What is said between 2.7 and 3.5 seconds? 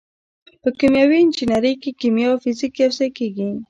یوځای کیږي.